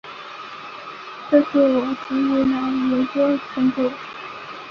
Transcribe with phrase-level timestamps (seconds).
[1.29, 3.93] 这是我十年来的研究成果